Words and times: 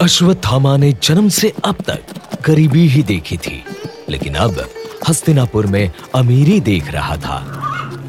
अश्वत्थामा 0.00 0.76
ने 0.76 0.92
जन्म 0.92 1.28
से 1.28 1.52
अब 1.64 1.76
तक 1.86 2.00
गरीबी 2.46 2.86
ही 2.88 3.02
देखी 3.02 3.36
थी, 3.36 3.64
लेकिन 4.08 4.34
अब 4.34 4.64
हस्तिनापुर 5.08 5.66
में 5.66 5.92
अमीरी 6.14 6.60
देख 6.60 6.90
रहा 6.90 7.16
था। 7.16 7.38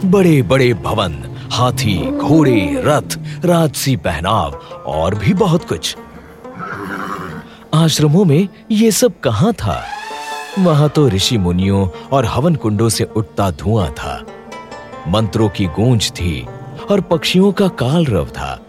बड़े 0.05 0.41
बड़े 0.41 0.73
भवन, 0.73 1.37
हाथी, 1.51 1.97
घोड़े, 2.11 2.81
रथ, 2.85 3.17
राजसी 3.45 3.95
पहनाव 3.95 4.53
और 4.87 5.15
भी 5.15 5.33
बहुत 5.33 5.67
कुछ। 5.67 5.95
आश्रमों 7.73 8.25
में 8.25 8.47
ये 8.71 8.91
सब 8.91 9.19
कहाँ 9.19 9.53
था? 9.53 9.83
वहाँ 10.59 10.89
तो 10.89 11.07
ऋषि 11.09 11.37
मुनियों 11.37 11.87
और 12.11 12.25
हवन 12.25 12.55
कुंडों 12.55 12.89
से 12.89 13.03
उठता 13.03 13.51
धुआँ 13.51 13.91
था। 13.91 14.25
मंत्रों 15.07 15.49
की 15.49 15.65
गूंज 15.65 16.11
थी 16.11 16.47
और 16.91 17.01
पक्षियों 17.01 17.51
का 17.51 17.67
कालरव 17.67 18.27
था। 18.27 18.59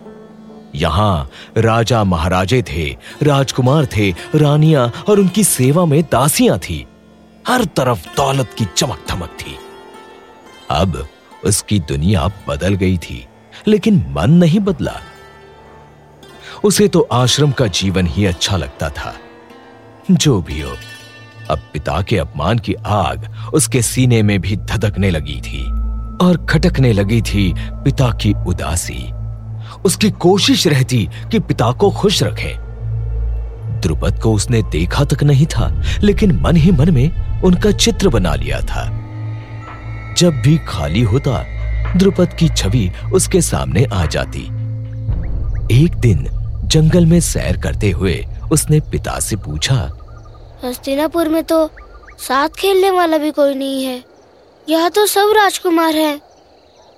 यहाँ 0.75 1.31
राजा 1.57 2.05
महाराजे 2.05 2.63
थे, 2.63 2.97
राजकुमार 3.23 3.87
थे, 3.87 4.15
रानियाँ 4.35 4.93
और 5.09 5.21
उनकी 5.21 5.45
सेवा 5.45 5.85
में 5.85 6.03
दासियाँ 6.03 6.59
थी। 6.59 6.87
हर 7.49 7.65
तरफ़ 7.65 8.07
दौलत 8.17 8.51
की 8.59 8.65
चमक 8.77 9.05
धमक 9.09 9.29
थी। 9.29 9.57
अब 10.71 11.07
उसकी 11.45 11.79
दुनिया 11.79 12.31
बदल 12.49 12.75
गई 12.75 12.99
थी, 12.99 13.27
लेकिन 13.67 14.07
मन 14.09 14.31
नहीं 14.31 14.61
बदला। 14.61 15.01
उसे 16.65 16.89
तो 16.89 17.09
आश्रम 17.13 17.53
का 17.53 17.67
जीवन 17.67 18.07
ही 18.07 18.27
अच्छा 18.27 18.57
लगता 18.57 18.89
था। 18.89 19.15
जो 20.11 20.43
भी 20.43 20.61
हो, 20.61 20.73
अब 21.51 21.59
पिता 21.73 22.03
के 22.03 22.19
अपमान 22.19 22.59
की 22.59 22.75
आग 22.75 23.51
उसके 23.55 23.83
सीने 23.83 24.23
में 24.23 24.41
भी 24.41 24.57
धधकने 24.57 25.11
लगी 25.11 25.41
थी 25.41 25.65
और 26.27 26.47
खटकने 26.51 26.93
लगी 26.93 27.23
थी 27.23 27.55
पिता 27.59 28.11
की 28.11 28.35
उदासी। 28.47 29.13
उसकी 29.85 30.11
कोशिश 30.21 30.67
रहती 30.67 31.09
कि 31.31 31.39
पिता 31.41 31.71
को 31.73 31.91
खुश 31.91 32.23
रखे। 32.23 32.55
द्रुपद 33.81 34.21
को 34.23 34.33
उसने 34.33 34.63
देखा 34.63 35.05
तक 35.05 35.23
नहीं 35.23 35.47
था, 35.47 35.71
लेकिन 36.03 36.33
मन 36.41 36.57
ही 36.57 36.71
मन 36.71 36.91
में 36.91 37.43
उनका 37.43 37.71
चित्र 37.73 38.09
बना 38.09 38.35
लिया 38.35 38.61
था। 38.61 38.85
जब 40.19 40.41
भी 40.43 40.57
खाली 40.69 41.03
होता, 41.03 41.43
द्रुपद 41.97 42.37
की 42.39 42.49
छवि 42.49 42.91
उसके 43.15 43.41
सामने 43.41 43.85
आ 43.85 44.05
जाती। 44.07 44.43
एक 45.75 45.95
दिन 45.97 46.29
जंगल 46.65 47.07
में 47.07 47.19
सैर 47.21 47.57
करते 47.57 47.91
हुए 47.91 48.15
उसने 48.53 48.81
पिता 48.91 49.19
से 49.21 49.37
पूछा, 49.37 49.77
हस्तिनापुर 50.65 51.29
में 51.29 51.43
तो 51.45 51.67
साथ 52.19 52.49
खेलने 52.59 52.91
वाला 52.91 53.19
भी 53.19 53.31
कोई 53.31 53.55
नहीं 53.55 53.85
है। 53.85 54.03
यहाँ 54.67 54.91
तो 54.91 55.07
सब 55.07 55.33
राजकुमार 55.37 55.97
हैं 55.97 56.21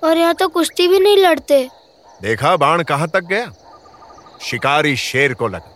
और 0.03 0.17
यहाँ 0.17 0.33
तो 0.33 0.47
कुश्ती 0.47 0.87
भी 0.87 0.99
नहीं 0.99 1.17
लड़ते। 1.17 1.67
देखा 2.21 2.57
बाण 2.57 2.83
कहाँ 2.83 3.07
तक 3.07 3.19
गया? 3.19 3.51
शिकारी 4.41 4.95
शेर 4.95 5.33
को 5.33 5.47
लगा। 5.47 5.71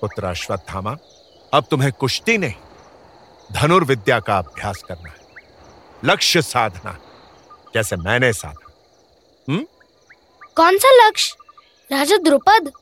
पुत्र 0.00 0.24
अश्वत्थामा 0.24 0.96
अब 1.54 1.64
तुम्हें 1.70 1.92
कुश्ती 1.92 2.38
नहीं। 2.38 2.54
धनुर्विद्या 3.52 4.20
का 4.20 4.38
अभ्यास 4.38 4.82
करना 4.88 5.10
है। 5.10 5.16
लक्ष्य 6.04 6.42
साधना 6.42 6.96
जैसे 7.74 7.96
मैंने 7.96 8.32
साधा। 8.32 8.72
हम्म? 9.48 9.64
कौन 10.56 10.78
सा 10.78 11.06
लक्ष्य? 11.06 11.36
राजा 11.96 12.16
द्रुपद? 12.16 12.72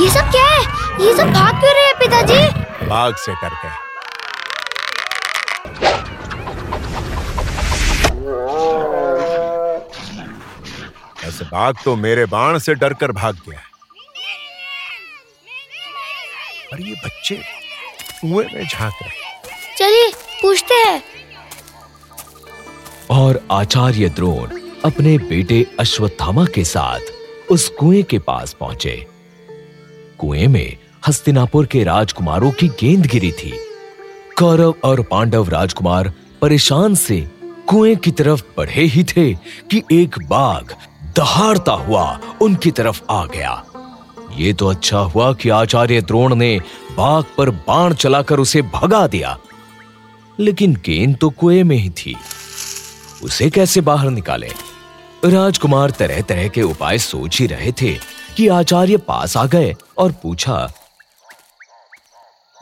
ये 0.00 0.10
सब 0.10 0.30
क्या 0.30 0.44
है? 0.44 0.62
ये 1.06 1.16
सब 1.16 1.26
भाग 1.26 1.60
क्यों 1.60 1.74
रहे 1.74 1.84
हैं 1.84 1.98
पिताजी? 1.98 2.62
बाघ 2.86 3.14
से 3.14 3.34
डर 3.34 3.85
बाघ 11.52 11.74
तो 11.84 11.94
मेरे 11.96 12.24
बाण 12.26 12.58
से 12.58 12.74
डरकर 12.74 13.12
भाग 13.12 13.34
गया 13.48 13.58
है। 13.58 13.64
और 16.72 16.80
ये 16.80 16.94
बच्चे 17.04 17.36
कुएँ 18.20 18.46
में 18.54 18.64
झाँक 18.66 18.94
रहे 19.02 19.74
चलिए 19.78 20.10
पूछते 20.42 20.74
हैं। 20.74 21.02
और 23.10 23.40
आचार्य 23.50 24.08
द्रोण 24.08 24.58
अपने 24.84 25.16
बेटे 25.18 25.66
अश्वत्थामा 25.80 26.44
के 26.54 26.64
साथ 26.64 27.12
उस 27.50 27.68
कुएँ 27.78 28.02
के 28.02 28.18
पास 28.18 28.52
पहुँचे। 28.52 28.96
कुएँ 30.18 30.46
में 30.46 30.76
हस्तिनापुर 31.08 31.66
के 31.66 31.82
राजकुमारों 31.84 32.50
की 32.50 32.68
गेंद 32.80 33.06
गिरी 33.06 33.32
थी। 33.32 33.52
कौरव 34.38 34.74
और 34.84 35.02
पांडव 35.02 35.48
राजकुमार 35.48 36.12
परेशान 36.42 36.94
से 36.94 37.20
कुएँ 37.68 37.94
की 37.96 38.10
तरफ़ 38.10 38.42
बढ़े 38.56 38.82
ही 38.84 39.04
थे 39.04 39.32
कि 39.70 39.82
एक 39.92 40.18
बाघ 40.28 40.64
दहाड़ता 41.16 41.72
हुआ 41.72 42.20
उनकी 42.42 42.70
तरफ़ 42.70 43.02
आ 43.10 43.24
गया। 43.24 43.64
ये 44.32 44.52
तो 44.52 44.66
अच्छा 44.66 44.98
हुआ 44.98 45.32
कि 45.32 45.48
आचार्य 45.48 46.00
द्रोण 46.00 46.34
ने 46.34 46.60
बाघ 46.92 47.24
पर 47.38 47.50
बाण 47.50 47.94
चलाकर 47.94 48.38
उसे 48.38 48.62
भगा 48.62 49.06
दिया। 49.06 49.38
लेकिन 50.40 50.74
गेंद 50.74 51.16
तो 51.20 51.30
कुएँ 51.30 51.62
में 51.62 51.76
ही 51.76 51.90
थी। 51.90 52.16
उसे 53.24 53.50
कैसे 53.50 53.80
बाहर 53.80 54.10
निकाले? 54.10 54.50
राजकुमार 55.24 55.90
तरह 55.90 56.20
तरह 56.20 56.48
के 56.48 56.62
उपाय 56.62 56.98
सोच 56.98 57.40
ही 57.40 57.46
रहे 57.46 57.72
थे 57.72 57.94
कि 58.36 58.48
आचार्य 58.48 58.96
पास 58.96 59.36
आ 59.36 59.46
गए 59.46 59.74
और 59.98 60.12
पूछा 60.12 60.72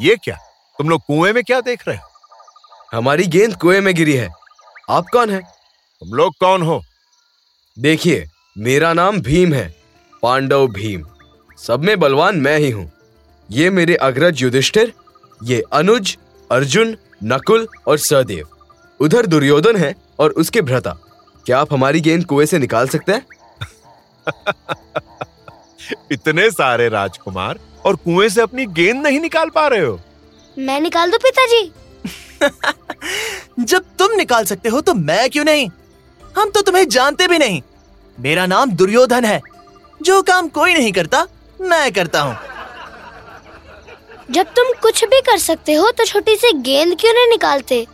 ये 0.00 0.16
क्या? 0.16 0.36
तुम 0.78 0.88
लोग 0.88 1.00
कुएँ 1.00 1.32
में 1.32 1.44
क्या 1.44 1.60
देख 1.60 1.88
रहे 1.88 1.96
हो? 1.96 2.08
हमारी 2.96 3.26
गेंद 3.26 3.56
कुएँ 3.56 3.80
में 3.80 3.94
गिरी 3.94 4.12
है। 4.12 4.28
आप 4.90 5.04
कौन 5.12 5.30
है? 5.30 5.40
तुम 6.00 6.08
लोग 6.08 6.34
कौन 6.40 6.62
हो? 6.62 6.82
देखिए 7.78 8.26
मेरा 8.56 8.92
नाम 8.92 9.20
भीम 9.20 9.52
है 9.54 9.74
पांडव 10.22 10.66
भीम। 10.66 11.04
सब 11.58 11.84
में 11.84 11.98
बलवान 12.00 12.36
मैं 12.36 12.58
ही 12.58 12.70
हूँ। 12.70 12.92
ये 13.50 13.70
मेरे 13.70 13.94
अग्रज 13.96 14.42
युधिष्ठिर 14.42 14.92
ये 15.44 15.62
अनुज 15.72 16.18
अर्जुन 16.50 16.96
नकुल 17.24 17.66
और 17.86 17.98
सहदेव। 17.98 18.48
उधर 19.00 19.26
दुर्योधन 19.26 19.76
है 19.76 19.94
और 20.18 20.30
उसके 20.30 20.62
भ्रता। 20.62 20.96
क्या 21.46 21.58
आप 21.58 21.72
हमारी 21.72 22.00
गेंद 22.00 22.24
कुएँ 22.24 22.46
से 22.46 22.58
निकाल 22.58 22.88
सकते 22.88 23.12
हैं? 23.12 23.26
इतने 26.12 26.50
सारे 26.50 26.88
राजकुमार 26.88 27.58
और 27.84 27.96
कुएँ 27.96 28.28
से 28.28 28.40
अपनी 28.40 28.66
गेंद 28.66 29.06
नहीं 29.06 29.20
निकाल 29.20 29.50
पा 29.50 29.66
रहे 29.68 29.84
हो। 29.84 30.00
मैं 30.58 30.80
निकाल 30.80 31.10
दूँ 31.10 31.18
पिताजी? 31.18 31.72
जब 33.64 33.84
तुम 33.98 34.16
निकाल 34.16 34.44
सकते 34.44 34.68
हो 34.68 34.80
तो 34.80 34.94
मैं 34.94 35.30
क्यों 35.30 35.44
नहीं? 35.44 35.70
हम 36.38 36.50
तो 36.50 36.60
तुम्हें 36.60 36.88
जानते 36.88 37.28
भी 37.28 37.38
नहीं। 37.38 37.62
मेरा 38.18 38.46
नाम 38.46 38.70
दुर्योधन 38.72 39.24
है। 39.24 39.40
जो 40.00 40.20
काम 40.22 40.48
कोई 40.48 40.74
नहीं 40.74 40.92
करता 40.92 41.26
मैं 41.60 41.92
करता 41.92 42.20
हूँ। 42.20 42.36
जब 44.30 44.46
तुम 44.56 44.72
कुछ 44.82 45.04
भी 45.04 45.20
कर 45.20 45.38
सकते 45.38 45.74
हो 45.74 45.90
तो 45.90 46.04
छोटी 46.04 46.36
सी 46.36 46.52
गेंद 46.58 46.96
क्यों 47.00 47.12
नहीं 47.14 47.28
निकालते? 47.28 47.86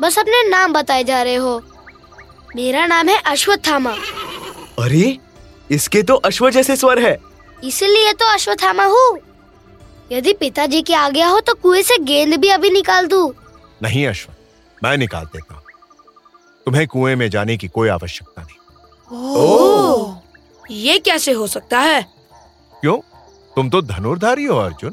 बस 0.00 0.18
अपने 0.18 0.42
नाम 0.48 0.72
बताए 0.72 1.04
जा 1.04 1.22
रहे 1.22 1.34
हो। 1.34 1.60
मेरा 2.56 2.86
नाम 2.86 3.08
है 3.08 3.18
अश्वत्थामा। 3.26 3.90
अरे 4.78 5.18
इसके 5.70 6.02
तो 6.02 6.14
अश्व 6.14 6.50
जैसे 6.50 6.76
स्वर 6.76 6.98
है। 6.98 7.16
इसीलिए 7.64 8.12
तो 8.12 8.32
अश्वत्थामा 8.34 8.84
हूँ। 8.84 9.18
यदि 10.12 10.32
पिताजी 10.32 10.82
की 10.82 10.92
आ 10.92 11.08
गया 11.08 11.28
हो 11.28 11.40
तो 11.40 11.54
कुएँ 11.54 11.82
से 11.82 11.98
गेंद 12.04 12.34
भी 12.36 12.48
अभी 12.48 12.70
निकाल 12.70 13.06
दू। 13.06 13.34
नहीं 13.82 14.06
अश्व 14.06 14.32
मैं 14.84 14.96
निकाल 14.96 15.24
देता 15.24 15.54
हूँ। 15.54 15.62
तुम्हें 16.66 16.86
कुएँ 16.86 17.14
में 17.16 17.28
जाने 17.30 17.56
की 17.56 17.68
कोई 17.68 17.88
आवश्यकता 17.88 18.42
नहीं। 18.42 18.56
ओह। 19.12 20.18
ये 20.70 20.98
कैसे 20.98 21.32
हो 21.32 21.46
सकता 21.46 21.80
है? 21.80 22.02
क्यों? 22.80 22.96
तुम 23.56 23.70
तो 23.70 23.82
धनुर्धारी 23.82 24.44
हो 24.44 24.58
अर्जुन। 24.58 24.92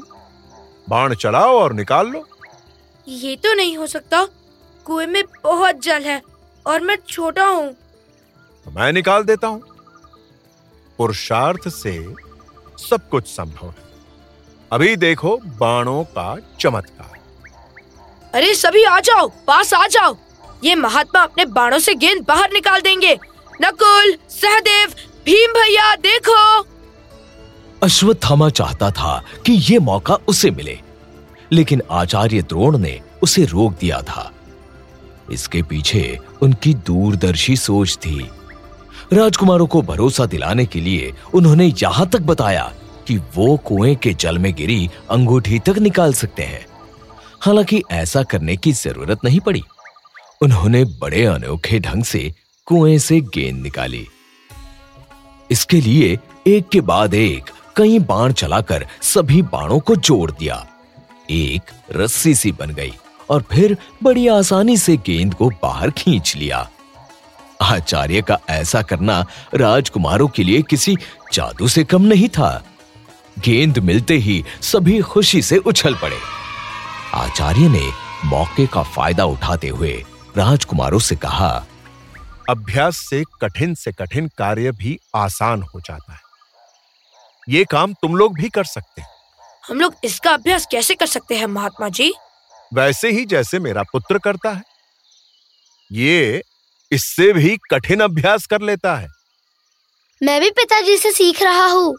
बाण 0.88 1.14
चलाओ 1.14 1.58
और 1.58 1.72
निकाल 1.72 2.06
लो। 2.06 2.26
ये 3.08 3.36
तो 3.36 3.54
नहीं 3.54 3.76
हो 3.76 3.86
सकता। 3.86 4.24
कुएँ 4.86 5.06
में 5.06 5.22
बहुत 5.44 5.80
जल 5.82 6.02
है 6.02 6.22
और 6.66 6.80
मैं 6.80 6.96
छोटा 7.08 7.46
हूँ। 7.46 7.72
तो 8.64 8.70
मैं 8.70 8.92
निकाल 8.92 9.22
देता 9.22 9.46
हूँ। 9.46 9.62
पुरुषार्थ 10.98 11.68
से 11.68 12.14
सब 12.88 13.08
कुछ 13.08 13.26
संभव 13.26 13.66
है। 13.66 13.88
अभी 14.72 14.96
देखो 14.96 15.36
बाणों 15.36 16.04
का 16.04 16.36
चमत्कार। 16.60 17.18
अरे 18.34 18.54
सभी 18.54 18.84
आ 18.84 19.00
जाओ 19.00 19.28
पास 19.46 19.74
आ 19.74 19.86
जाओ। 19.86 20.16
ये 20.64 20.74
महात्मा 20.74 21.22
अपने 21.22 21.44
बाणों 21.44 21.78
से 21.78 21.94
गेंद 21.94 22.24
बाहर 22.28 22.52
निकाल 22.52 22.80
देंगे। 22.80 23.18
नकुल, 23.60 24.14
सहदेव, 24.30 24.88
भीम 25.26 25.52
भैया, 25.52 25.94
देखो। 25.96 26.66
अश्वत्थामा 27.82 28.48
चाहता 28.50 28.90
था 28.90 29.22
कि 29.46 29.52
ये 29.52 29.78
मौका 29.78 30.14
उसे 30.28 30.50
मिले, 30.50 30.78
लेकिन 31.52 31.82
आचार्य 31.90 32.42
द्रोण 32.42 32.78
ने 32.78 33.00
उसे 33.22 33.44
रोक 33.44 33.72
दिया 33.80 34.00
था। 34.02 34.32
इसके 35.32 35.62
पीछे 35.62 36.18
उनकी 36.42 36.74
दूरदर्शी 36.74 37.56
सोच 37.56 37.96
थी। 37.96 38.30
राजकुमारों 39.12 39.66
को 39.66 39.82
भरोसा 39.82 40.26
दिलाने 40.26 40.66
के 40.66 40.80
लिए 40.80 41.12
उन्होंने 41.34 41.72
यहाँ 41.82 42.08
तक 42.08 42.20
बताया 42.20 42.72
कि 43.08 43.16
वो 43.16 43.56
कुएँ 43.56 43.94
के 43.94 44.14
जल 44.14 44.38
में 44.38 44.52
गिरी 44.54 44.88
अंगूठी 45.10 45.58
तक 45.58 45.78
निकाल 45.78 46.12
सकते 46.12 46.42
हैं। 46.42 46.66
हालाँकि 47.40 47.82
ऐसा 47.90 48.22
करने 48.22 48.56
की 48.56 48.72
ज़रूरत 48.72 49.24
नहीं 49.24 49.40
पड़ी। 49.40 49.62
उन्होंने 50.42 50.84
बड़े 50.84 51.24
अनोखे 51.24 51.78
ढंग 51.80 52.04
से 52.04 52.32
कुएँ 52.70 52.98
से 52.98 53.20
गेंद 53.20 53.62
निकाली। 53.62 54.06
इसके 55.50 55.80
लिए 55.80 56.18
एक 56.46 56.68
के 56.68 56.80
बाद 56.80 57.14
एक 57.14 57.50
कई 57.76 57.98
बाण 57.98 58.32
चलाकर 58.32 58.86
सभी 59.02 59.42
बाणों 59.42 59.78
को 59.78 59.96
जोड़ 59.96 60.30
दिया। 60.30 60.66
एक 61.30 61.70
रस्सी 61.92 62.34
सी 62.34 62.52
बन 62.52 62.70
गई 62.70 62.92
और 63.30 63.42
फिर 63.52 63.76
बड़ी 64.02 64.26
आसानी 64.28 64.76
से 64.76 64.96
गेंद 64.96 65.34
को 65.34 65.48
बाहर 65.62 65.90
खींच 65.90 66.36
लिया। 66.36 66.68
आचार्य 67.62 68.22
का 68.22 68.38
ऐसा 68.50 68.82
करना 68.82 69.26
राजकुमारों 69.54 70.28
के 70.28 70.44
लिए 70.44 70.62
किसी 70.62 70.96
जादू 71.32 71.68
से 71.68 71.84
कम 71.84 72.02
नहीं 72.02 72.28
था। 72.28 72.64
गेंद 73.38 73.78
मिलते 73.78 74.16
ही 74.16 74.44
सभी 74.62 75.00
खुशी 75.00 75.42
से 75.42 75.56
उछल 75.56 75.94
पड़े। 75.94 76.18
आचार्य 77.14 77.68
ने 77.68 77.90
मौके 78.24 78.66
का 78.66 78.82
फ़ायदा 78.82 79.24
उठाते 79.24 79.68
हुए 79.68 80.04
राजकुमारों 80.36 80.98
से 80.98 81.16
कहा 81.16 81.66
अभ्यास 82.48 82.96
से 82.96 83.24
कठिन 83.42 83.74
से 83.74 83.92
कठिन 83.92 84.28
कार्य 84.28 84.72
भी 84.72 84.98
आसान 85.14 85.62
हो 85.62 85.80
जाता 85.80 86.12
है। 86.12 86.20
ये 87.48 87.64
काम 87.64 87.92
तुम 87.92 88.16
लोग 88.16 88.34
भी 88.34 88.48
कर 88.48 88.64
सकते 88.64 89.02
हैं। 89.02 89.08
हम 89.68 89.80
लोग 89.80 89.94
इसका 90.04 90.30
अभ्यास 90.30 90.66
कैसे 90.70 90.94
कर 90.94 91.06
सकते 91.06 91.36
हैं 91.36 91.46
महात्मा 91.46 91.88
जी? 91.88 92.12
वैसे 92.74 93.10
ही 93.10 93.24
जैसे 93.24 93.58
मेरा 93.58 93.82
पुत्र 93.82 94.18
करता 94.18 94.50
है। 94.50 94.62
ये 95.92 96.42
इससे 96.92 97.32
भी 97.32 97.58
कठिन 97.70 98.00
अभ्यास 98.00 98.46
कर 98.46 98.60
लेता 98.60 98.94
है। 98.96 99.08
मैं 100.22 100.40
भी 100.40 100.50
पिताजी 100.50 100.96
से 100.96 101.12
सीख 101.12 101.42
रहा 101.42 101.66
हूँ। 101.66 101.96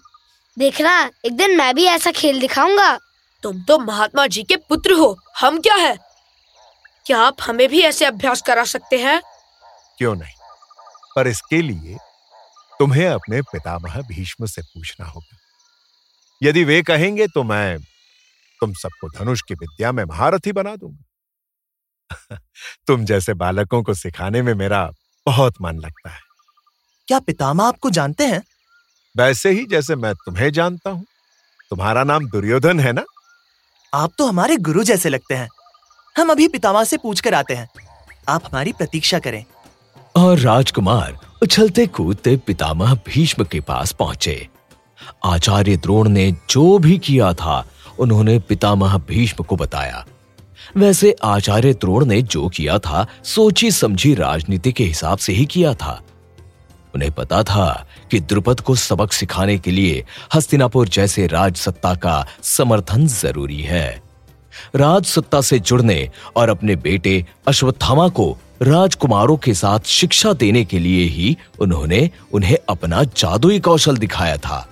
देखना 0.59 1.09
एक 1.25 1.31
दिन 1.31 1.57
मैं 1.57 1.75
भी 1.75 1.85
ऐसा 1.85 2.11
खेल 2.11 2.39
दिखाऊँगा। 2.39 2.99
तुम 3.43 3.63
तो 3.63 3.79
महात्मा 3.79 4.27
जी 4.27 4.43
के 4.43 4.55
पुत्र 4.55 4.93
हो। 4.93 5.17
हम 5.38 5.59
क्या 5.59 5.75
है? 5.75 5.97
क्या 7.05 7.19
आप 7.19 7.38
हमें 7.41 7.69
भी 7.69 7.81
ऐसे 7.81 8.05
अभ्यास 8.05 8.41
करा 8.41 8.63
सकते 8.63 8.97
हैं? 8.97 9.21
क्यों 10.01 10.15
नहीं? 10.15 10.33
पर 11.15 11.27
इसके 11.27 11.62
लिए 11.62 11.98
तुम्हें 12.80 13.07
अपने 13.07 13.42
पितामह 13.42 14.01
भीष्म 14.01 14.45
से 14.45 14.62
पूछना 14.62 15.06
होगा। 15.06 15.38
यदि 16.44 16.63
वे 16.63 16.81
कहेंगे 16.81 17.27
तो 17.27 17.44
मैं 17.44 17.80
तुम 18.59 18.74
सबको 18.74 19.09
धनुष 19.09 19.42
की 19.42 19.53
विद्या 19.53 19.92
में 19.92 20.06
महारथी 20.06 20.51
बना 20.51 20.75
दूँगा। 20.75 21.03
तुम 22.88 23.06
जैसे 23.06 23.33
बालकों 23.33 23.83
को 23.83 23.94
सिखाने 23.94 24.42
में 24.42 24.53
मेरा 24.53 24.92
बहुत 25.25 25.53
मन 25.62 25.75
लगता 25.75 26.09
है। 26.09 26.19
क्या 27.07 27.19
पितामह 27.19 27.63
आपको 27.63 27.89
जानते 27.89 28.25
हैं? 28.25 28.44
वैसे 29.18 29.51
ही 29.51 29.65
जैसे 29.65 29.95
मैं 29.95 30.15
तुम्हें 30.15 30.51
जानता 30.51 30.89
हूँ। 30.89 31.06
तुम्हारा 31.69 32.03
नाम 32.03 32.30
दुर्योधन 32.30 32.80
है 32.80 32.92
ना? 32.92 33.03
आप 33.94 34.12
तो 34.18 34.27
हमारे 34.27 34.57
गुरु 34.57 34.83
जैसे 34.83 35.09
लगते 35.09 35.36
हैं। 35.36 35.50
हम 36.18 36.30
अभी 36.30 36.48
पितामह 36.48 36.83
से 36.83 36.98
पूछ 36.98 37.19
कर 37.19 37.33
आते 37.33 37.53
हैं। 37.53 37.69
आप 38.30 38.42
हमारी 38.45 38.74
प्रतीक्षा 38.74 39.19
करें। 39.19 39.45
और 40.16 40.40
राजकुमार 40.40 41.18
उछलते 41.42 41.88
कूदते 41.88 42.38
पितामह 42.38 42.94
भीष्म 42.94 43.44
के 43.44 43.60
पास 43.60 43.92
पहुँचे। 43.92 44.48
आचार्य 45.25 45.78
द्रोण 45.78 46.10
ने 46.10 46.36
जो 46.50 46.80
भी 46.80 46.98
किया 46.98 47.34
था, 47.34 47.66
उन्होंने 48.00 48.40
पितामह 48.40 48.98
भीष्म 48.98 49.44
को 49.44 49.56
बताया। 49.56 50.06
वैसे 50.78 51.16
आचार्य 51.24 51.74
द्रोण 51.74 52.06
ने 52.06 52.22
जो 52.22 52.50
किया 52.50 52.80
था, 52.80 53.08
सोची 53.24 53.72
समझी 53.72 54.13
राजनीति 54.13 54.72
के 54.72 54.84
हिसाब 54.84 55.18
से 55.18 55.34
ही 55.34 55.46
किया 55.46 55.74
था। 55.74 56.02
उन्हें 56.96 57.12
पता 57.12 57.44
था 57.44 57.88
कि 58.12 58.19
द्रुपद 58.19 58.60
को 58.60 58.75
सबक 58.75 59.12
सिखाने 59.12 59.58
के 59.58 59.72
लिए 59.72 60.06
हस्तिनापुर 60.36 60.88
जैसे 60.88 61.28
राज 61.28 61.56
सत्ता 61.56 61.96
का 61.96 62.25
समर्थन 62.44 63.08
ज़रूरी 63.08 63.62
है। 63.62 64.02
राज 64.75 65.06
सत्ता 65.06 65.42
से 65.42 65.60
जुड़ने 65.60 66.10
और 66.36 66.50
अपने 66.50 66.75
बेटे 66.75 67.25
अश्वत्थामा 67.48 68.08
को 68.08 68.38
राजकुमारों 68.62 69.38
के 69.38 69.54
साथ 69.54 69.80
शिक्षा 69.80 70.34
देने 70.34 70.66
के 70.66 70.80
लिए 70.80 71.04
ही 71.04 71.38
उन्होंने 71.60 72.10
उन्हें 72.34 72.58
अपना 72.69 73.04
जादुई 73.04 73.60
कौशल 73.60 73.98
दिखाया 73.98 74.38
था। 74.38 74.69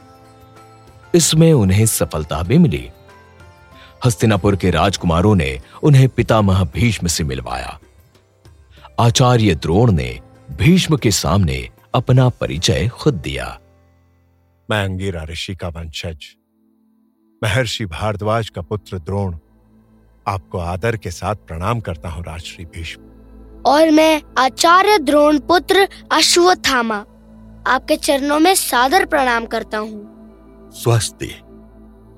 इसमें 1.15 1.53
उन्हें 1.53 1.85
सफलता 1.85 2.43
भी 2.43 2.57
मिली। 2.57 2.89
हस्तिनापुर 4.05 4.55
के 4.55 4.71
राजकुमारों 4.71 5.35
ने 5.35 5.61
उन्हें 5.83 6.09
पितामह 6.09 6.63
भीष्म 6.63 7.07
से 7.07 7.23
मिलवाया। 7.23 7.79
आचार्य 8.99 9.55
द्रोण 9.55 9.91
ने 9.91 10.19
भीष्म 10.51 10.97
के 10.97 11.11
सामने 11.11 11.69
अपना 11.93 12.29
परिचय 12.29 12.87
खुद 12.87 13.13
दिया। 13.13 13.59
मैं 14.71 14.83
अंगिरा 14.83 15.23
ऋषि 15.23 15.55
का 15.55 15.67
वंशज। 15.67 16.35
महर्षि 17.43 17.85
भारद्वाज 17.85 18.49
का 18.49 18.61
पुत्र 18.61 18.99
द्रोण। 18.99 19.37
आपको 20.27 20.57
आदर 20.57 20.97
के 20.97 21.11
साथ 21.11 21.35
प्रणाम 21.35 21.79
करता 21.79 22.09
हूँ 22.09 22.23
राजश्री 22.23 22.65
भीष्म। 22.65 23.01
और 23.65 23.91
मैं 23.91 24.21
आचार्य 24.37 24.97
द्रोण 24.97 25.39
पुत्र 25.39 25.87
अश्वत्थामा 26.11 27.05
आपके 27.67 27.95
चरणों 27.95 28.39
में 28.39 28.55
सादर 28.55 29.05
प्रणाम 29.05 29.45
करता 29.45 29.77
हूँ। 29.77 30.71
स्वस्ति। 30.73 31.31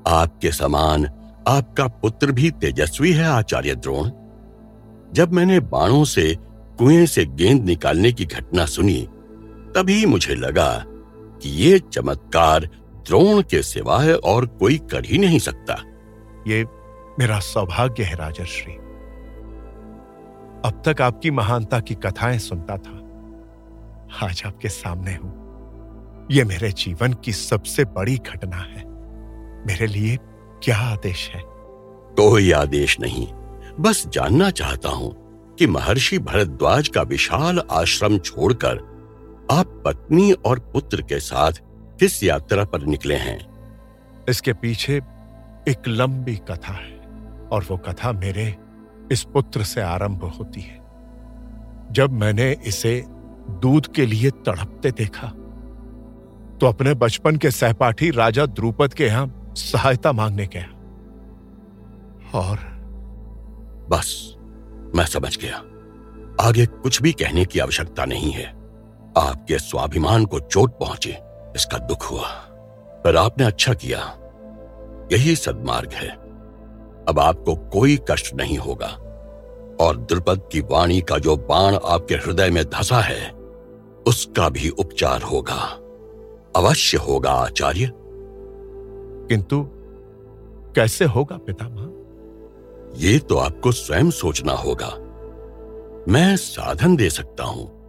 आपके 0.08 0.52
समान 0.52 1.06
आपका 1.48 1.88
पुत्र 1.88 2.32
भी 2.32 2.52
तेजस्वी 2.52 3.12
है 3.12 3.26
आचार्य 3.26 3.76
द्रोण। 3.76 4.10
जब 5.14 5.34
मैंने 5.34 5.60
बाणों 5.60 6.04
से 6.04 6.36
कुएँ 6.78 7.06
से 7.06 7.26
गेंद 7.26 7.66
निकालने 7.66 8.12
की 8.12 8.26
घटना 8.26 8.66
सुनी 8.66 9.02
तभी 9.76 10.06
मुझे 10.06 10.36
लगा 10.36 10.84
कि 11.42 11.50
ये 11.64 11.80
चमत्कार 11.80 12.66
द्रोण 13.08 13.42
के 13.42 13.62
सिवाय 13.64 14.14
और 14.14 14.46
कोई 14.46 14.78
कर 14.92 15.06
ही 15.06 15.18
नहीं 15.18 15.40
सकता। 15.40 15.74
ये 16.48 16.64
मेरा 17.20 17.40
सौभाग्य 17.40 18.04
है 18.04 18.16
राजश्री 18.16 18.74
अब 20.66 20.82
तक 20.88 21.02
आपकी 21.02 21.32
महानता 21.32 21.80
की 21.80 21.96
कथाएँ 21.96 22.40
सुनता 22.40 22.78
था। 22.78 22.98
आज 24.26 24.44
आपके 24.46 24.70
सामने 24.70 25.16
हूँ। 25.16 26.28
यह 26.32 26.46
मेरे 26.46 26.72
जीवन 26.72 27.14
की 27.14 27.32
सबसे 27.32 27.86
बड़ी 27.86 28.18
घटना 28.18 28.58
है। 28.58 28.84
मेरे 29.68 29.88
लिए 29.88 30.18
क्या 30.64 30.78
आदेश 30.78 31.30
है? 31.30 31.42
कोई 32.16 32.52
आदेश 32.52 33.00
नहीं। 33.00 33.28
बस 33.80 34.08
जानना 34.08 34.50
चाहता 34.50 34.90
हूँ 34.90 35.16
कि 35.60 35.68
महर्षि 35.68 36.20
भरद्वाज 36.20 36.88
का 36.88 37.02
विशाल 37.02 37.62
आश्रम 37.72 38.18
छोड़कर 38.18 38.78
आप 39.52 39.84
पत्नी 39.86 40.32
और 40.32 40.60
पुत्र 40.60 41.02
के 41.02 41.20
साथ 41.20 41.52
किस 42.00 42.24
यात्रा 42.24 42.66
पर 42.66 42.82
निकले 42.82 43.16
हैं? 43.16 43.40
इसके 44.30 44.54
पीछे 44.54 45.02
एक 45.68 45.88
लंबी 45.88 46.36
कथा 46.36 46.74
है 46.74 47.00
और 47.52 47.66
वो 47.72 47.78
कथा 47.78 48.12
मेरे 48.12 48.56
इस 49.12 49.24
पुत्र 49.24 49.64
से 49.64 49.82
आरंभ 49.82 50.24
होती 50.24 50.62
है। 50.62 50.82
जब 51.92 52.12
मैंने 52.12 52.58
इसे 52.66 53.06
दूध 53.50 53.88
के 53.88 54.06
लिए 54.06 54.30
तड़पते 54.30 54.92
देखा 54.92 55.28
तो 56.58 56.68
अपने 56.68 56.94
बचपन 56.94 57.38
के 57.38 57.52
सहपाठी 57.52 58.12
राजा 58.12 58.46
द्रुपद 58.46 58.94
के 58.94 59.06
यहाँ 59.06 59.54
सहायता 59.58 60.12
मांगने 60.12 60.48
गया। 60.48 60.68
और 62.40 62.58
बस, 63.90 64.36
मैं 64.96 65.06
समझ 65.06 65.38
गया। 65.38 65.58
आगे 66.48 66.66
कुछ 66.66 67.02
भी 67.02 67.12
कहने 67.12 67.46
की 67.46 67.60
आवश्यकता 67.60 68.06
नहीं 68.06 68.32
है। 68.32 68.46
आपके 69.18 69.60
स्वाभिमान 69.60 70.26
को 70.26 70.40
चोट 70.40 70.72
पहुँचे, 70.80 71.18
इसका 71.56 71.78
दुख 71.78 72.12
हुआ। 72.12 72.28
पर 73.04 73.18
आपने 73.18 73.46
अच्छा 73.46 73.74
किया। 73.74 74.00
यही 75.12 75.36
सदमार्ग 75.36 75.92
है। 75.94 76.21
अब 77.10 77.20
आपको 77.20 77.56
कोई 77.56 78.00
कष्ट 78.12 78.36
नहीं 78.36 78.58
होगा। 78.58 78.88
और 79.82 79.98
द्रुपद 79.98 80.50
की 80.52 80.62
वाणी 80.62 81.02
का 81.02 81.18
जो 81.18 81.38
बाण 81.38 81.78
आपके 81.86 82.16
हृदय 82.16 82.50
में 82.50 82.66
धसा 82.66 83.00
है 83.00 83.32
उसका 84.08 84.50
भी 84.50 84.70
उपचार 84.70 85.22
होगा। 85.22 85.78
अवश्य 86.56 86.98
होगा 86.98 87.32
आचार्य। 87.32 87.92
किंतु 89.30 89.68
कैसे 90.76 91.06
होगा 91.06 91.38
पितामह? 91.38 91.92
ये 92.98 93.20
तो 93.20 93.38
आपको 93.38 93.72
स्वयं 93.72 94.12
सोचना 94.12 94.54
होगा। 94.54 94.88
मैं 96.12 96.36
साधन 96.36 96.96
दे 96.96 97.10
सकता 97.10 97.44
हूँ। 97.44 97.82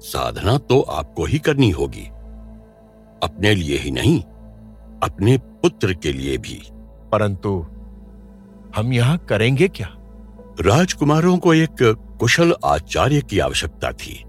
साधना 0.00 0.58
तो 0.58 0.80
आपको 0.80 1.24
ही 1.24 1.38
करनी 1.38 1.70
होगी। 1.70 2.06
अपने 3.22 3.54
लिए 3.54 3.78
ही 3.78 3.90
नहीं 3.90 4.22
अपने 5.02 5.38
पुत्र 5.38 5.94
के 5.94 6.12
लिए 6.12 6.38
भी। 6.38 6.62
परंतु 7.12 7.66
हम 8.76 8.92
यहाँ 8.92 9.18
करेंगे 9.18 9.68
क्या? 9.68 9.88
राजकुमारों 10.60 11.36
को 11.38 11.54
एक 11.54 11.76
कुशल 12.20 12.54
आचार्य 12.64 13.20
की 13.20 13.38
आवश्यकता 13.38 13.92
थी 13.92 14.22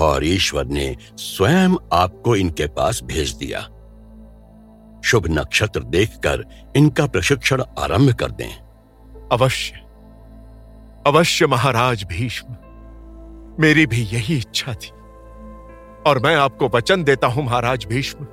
और 0.00 0.24
ईश्वर 0.24 0.66
ने 0.66 0.96
स्वयं 1.16 1.76
आपको 1.92 2.36
इनके 2.36 2.66
पास 2.66 3.00
भेज 3.04 3.32
दिया। 3.34 3.60
शुभ 5.04 5.26
नक्षत्र 5.30 5.80
देखकर 5.80 6.44
इनका 6.76 7.06
प्रशिक्षण 7.06 7.62
आरंभ 7.78 8.12
कर 8.12 8.30
दें। 8.30 8.50
अवश्य। 9.32 9.80
अवश्य 11.06 11.46
महाराज 11.46 12.04
भीष्म 12.04 12.56
मेरी 13.60 13.86
भी 13.86 14.02
यही 14.02 14.36
इच्छा 14.36 14.74
थी 14.74 14.90
और 16.06 16.18
मैं 16.24 16.34
आपको 16.36 16.68
वचन 16.68 17.04
देता 17.04 17.26
हूँ 17.26 17.44
महाराज 17.44 17.86
भीष्म। 17.86 18.26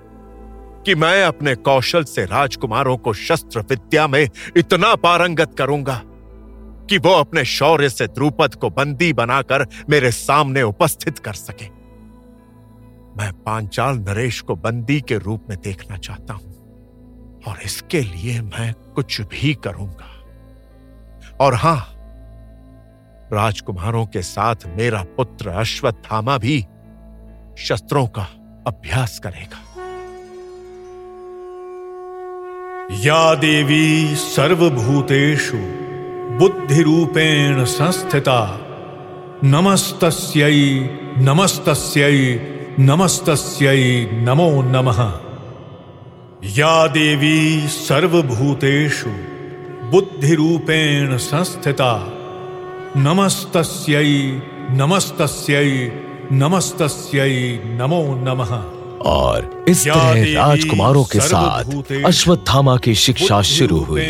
कि 0.86 0.96
मैं 0.96 1.24
अपने 1.24 1.56
कौशल 1.56 2.04
से 2.04 2.26
राजकुमारों 2.26 2.98
को 2.98 3.14
शस्त्र 3.14 3.60
विद्या 3.60 4.08
में 4.08 4.28
इतना 4.58 4.96
पारंगत 4.96 5.56
करूँगा 5.58 6.02
कि 6.90 6.98
वो 6.98 7.12
अपने 7.12 7.46
शौर्य 7.46 7.90
से 7.90 8.08
द्रुपद 8.08 8.56
को 8.56 8.70
बंदी 8.70 9.14
बनाकर 9.14 9.66
मेरे 9.90 10.12
सामने 10.12 10.62
उपस्थित 10.62 11.20
कर 11.20 11.34
सके। 11.34 11.66
मैं 13.18 13.32
पांचाल 13.44 13.98
नरेश 14.00 14.42
को 14.42 14.56
बंदी 14.56 15.02
के 15.02 15.18
रूप 15.18 15.46
में 15.50 15.58
देखना 15.64 15.98
चाहता 15.98 16.34
हूँ 16.34 16.54
और 17.48 17.62
इसके 17.66 18.02
लिए 18.02 18.42
मैं 18.42 18.74
कुछ 18.96 19.22
भी 19.22 19.54
करूँगा। 19.54 20.12
और 21.40 21.56
हाँ, 21.56 21.80
राजकुमारों 23.34 24.06
के 24.06 24.22
साथ 24.22 24.56
मेरा 24.78 25.04
पुत्र 25.18 25.50
अश्वत्थामा 25.50 26.38
भी 26.38 26.62
शस्त्रों 27.58 28.08
का 28.08 28.28
अभ्यास 28.68 29.20
करेगा। 29.20 29.65
या 32.92 33.36
देवी 33.36 34.16
सर्वभूतेषु 34.16 35.58
बुद्धिरूपेण 36.40 37.66
संस्थिता। 37.66 38.62
नमस्तस्यै 39.44 40.80
नमस्तस्यै 41.18 42.40
नमस्तस्यै 42.80 44.10
नमो 44.14 44.62
नमः। 44.62 45.20
या 46.46 46.88
देवी 46.88 47.68
सर्वभूतेषु 47.68 49.10
बुद्धिरूपेण 49.92 51.18
संस्थिता। 51.18 52.14
नमस्तस्यै 52.98 54.40
नमस्तस्यै 54.70 55.92
नमस्तस्यै 56.32 57.60
नमो 57.66 58.16
नमः। 58.16 58.85
और 59.06 59.66
इस 59.68 59.88
तरह 59.88 60.34
राजकुमारों 60.34 61.04
के 61.04 61.20
साथ 61.20 61.64
अश्वत्थामा 62.06 62.78
की 62.78 62.96
शिक्षा 62.96 63.42
शुरू 63.42 63.80
हुई। 63.80 64.06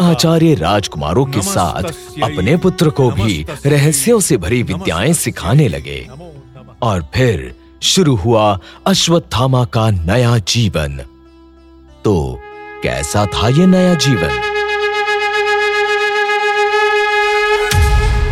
आचार्य 0.00 0.54
राजकुमारों 0.54 1.24
के 1.24 1.42
साथ 1.42 1.82
अपने 2.22 2.56
पुत्र 2.56 2.90
को 2.90 3.10
भी 3.10 3.46
रहस्यों 3.66 4.20
से 4.20 4.36
भरी 4.36 4.62
विद्याएँ 4.62 5.12
सिखाने 5.12 5.68
लगे। 5.68 6.08
और 6.82 7.08
फिर 7.14 7.54
शुरू 7.82 8.16
हुआ 8.16 8.58
अश्वत्थामा 8.86 9.64
का 9.64 9.90
नया 9.90 10.38
जीवन। 10.38 11.00
तो 12.04 12.40
कैसा 12.82 13.26
था 13.26 13.48
ये 13.48 13.66
नया 13.66 13.94
जीवन? 13.94 14.40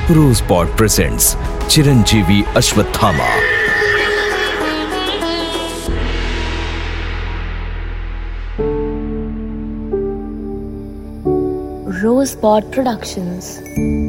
प्रोस्पॉट 0.06 0.76
presents 0.76 1.36
Chiranjeevi 1.70 2.44
Ashwatthama. 2.56 3.53
Sport 12.26 12.70
Productions. 12.72 14.03